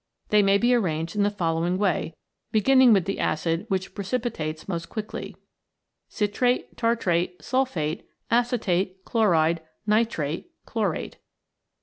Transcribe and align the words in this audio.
They 0.29 0.41
may 0.41 0.57
be 0.57 0.73
arranged 0.73 1.15
in 1.15 1.21
the 1.21 1.29
following 1.29 1.77
way, 1.77 2.15
beginning 2.51 2.91
with 2.91 3.05
the 3.05 3.19
acid 3.19 3.65
which 3.69 3.93
precipitates 3.93 4.67
most 4.67 4.89
quickly: 4.89 5.35
Citrate, 6.09 6.75
Tartrate, 6.75 7.39
Sulphate, 7.39 8.09
Acetate, 8.31 9.05
Chloride, 9.05 9.61
Nitrate, 9.85 10.49
Chlorate. 10.65 11.17